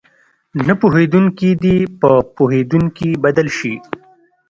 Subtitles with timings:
[0.67, 3.73] نه پوهېدونکي دې په پوهېدونکي بدل شي.